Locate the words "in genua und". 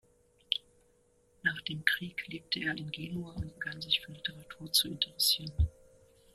2.75-3.53